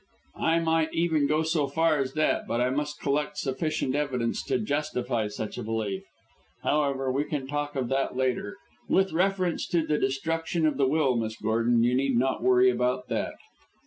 "I 0.39 0.57
might 0.57 0.95
even 0.95 1.27
go 1.27 1.43
so 1.43 1.67
far 1.67 1.99
as 1.99 2.13
that, 2.13 2.47
but 2.47 2.59
I 2.59 2.71
must 2.71 2.99
collect 2.99 3.37
sufficient 3.37 3.93
evidence 3.93 4.41
to 4.45 4.57
justify 4.57 5.27
such 5.27 5.57
belief. 5.63 6.01
However, 6.63 7.11
we 7.11 7.23
can 7.23 7.45
talk 7.45 7.75
of 7.75 7.87
that 7.89 8.17
later. 8.17 8.57
With 8.89 9.13
reference 9.13 9.67
to 9.67 9.85
the 9.85 9.99
destruction 9.99 10.65
of 10.65 10.77
the 10.77 10.87
will, 10.87 11.15
Miss 11.17 11.35
Gordon, 11.35 11.83
you 11.83 11.93
need 11.93 12.17
not 12.17 12.41
worry 12.41 12.71
about 12.71 13.09
that." 13.09 13.35